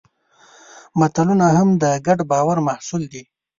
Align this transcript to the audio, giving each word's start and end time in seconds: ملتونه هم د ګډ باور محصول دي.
ملتونه 0.99 1.45
هم 1.57 1.69
د 1.81 1.83
ګډ 2.05 2.19
باور 2.31 2.57
محصول 2.67 3.03
دي. 3.11 3.23